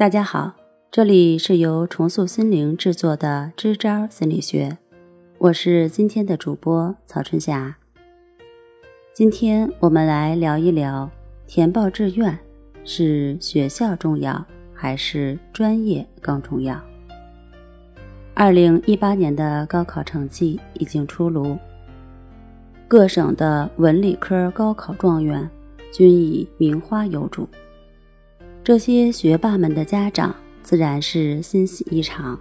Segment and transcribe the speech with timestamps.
[0.00, 0.54] 大家好，
[0.90, 4.78] 这里是由重塑心灵制作的支招心理学，
[5.36, 7.76] 我是今天的主播曹春霞。
[9.12, 11.10] 今天我们来聊一聊
[11.46, 12.38] 填报志愿
[12.82, 16.80] 是学校重要还是专业更重要？
[18.32, 21.58] 二零一八年的高考成绩已经出炉，
[22.88, 25.46] 各省的文理科高考状元
[25.92, 27.46] 均已名花有主。
[28.62, 32.38] 这些学霸们的家长自然是欣喜异常。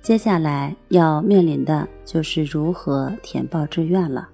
[0.00, 4.28] 接下来要面临的就是如何填报志愿了。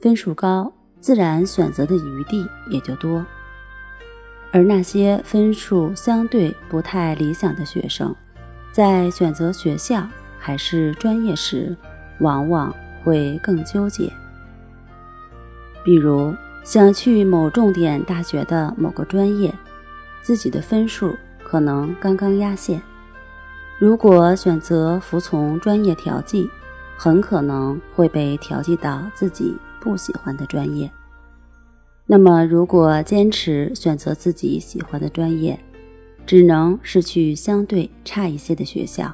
[0.00, 3.24] 分数高，自然选择的余地也就多。
[4.52, 8.14] 而那些分数相对不太理想的学生，
[8.70, 10.06] 在选择学校
[10.38, 11.76] 还是专业时，
[12.20, 14.10] 往往会更纠结。
[15.84, 16.32] 比如。
[16.64, 19.52] 想去某重点大学的某个专业，
[20.22, 22.80] 自己的分数可能刚刚压线。
[23.78, 26.48] 如果选择服从专业调剂，
[26.96, 30.88] 很可能会被调剂到自己不喜欢的专业。
[32.06, 35.58] 那么，如果坚持选择自己喜欢的专业，
[36.24, 39.12] 只能是去相对差一些的学校。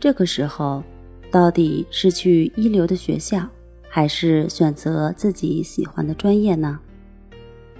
[0.00, 0.82] 这个时候，
[1.30, 3.48] 到底是去一流的学校？
[3.94, 6.80] 还是选择自己喜欢的专业呢？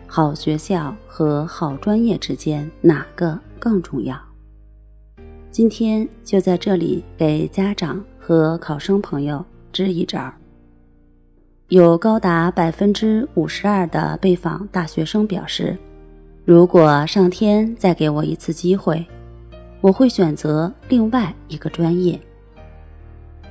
[0.07, 4.15] 好学校和好专业之间哪个更重要？
[5.51, 10.31] 今天就在这里给家长和考生朋友支一招。
[11.69, 15.79] 有高达百分之五十二的被访大学生表示，
[16.45, 19.03] 如果上天再给我一次机会，
[19.81, 22.21] 我会选择另外一个专业。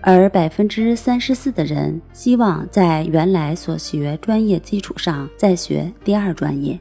[0.04, 6.80] 而百分之三十四的人希望在原来所学专业基础上再学第二专业，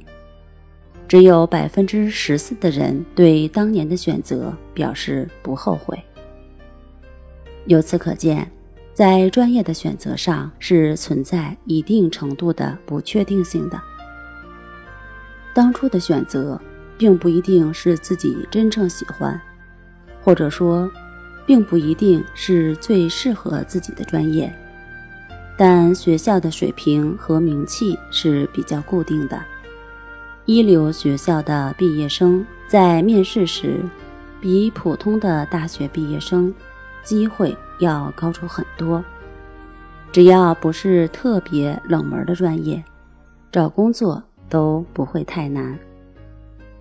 [1.07, 6.03] 只有百分之十四的人对当年的选择表示不后悔。
[7.67, 8.51] 由此可见，
[8.95, 13.79] 在专业的选择上是存在一定程度的不确定性的。
[15.53, 16.59] 当初的选择
[16.97, 19.39] 并不一定是自己真正喜欢，
[20.23, 20.91] 或者说。
[21.51, 24.55] 并不一定是最适合自己的专业，
[25.59, 29.37] 但学校的水平和名气是比较固定的。
[30.45, 33.81] 一流学校的毕业生在面试时，
[34.41, 36.55] 比普通的大学毕业生
[37.03, 39.05] 机会要高出很多。
[40.13, 42.81] 只要不是特别冷门的专业，
[43.51, 45.77] 找工作都不会太难。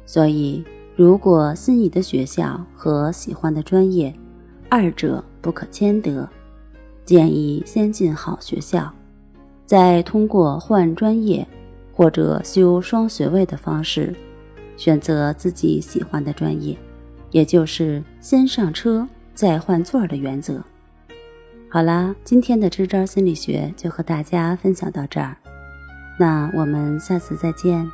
[0.06, 0.63] 所以，
[0.96, 4.13] 如果心仪的学校和喜欢的专业，
[4.69, 6.30] 二者不可兼得，
[7.03, 8.94] 建议先进好学校，
[9.66, 11.46] 再通过换专业
[11.91, 14.16] 或者修双学位的方式，
[14.78, 16.78] 选择自己喜欢的专业，
[17.31, 20.63] 也就是先上车再换座的原则。
[21.68, 25.36] 好啦，今天的支招心理学就和大家分享到这儿，
[26.19, 27.90] 那我们下次再见。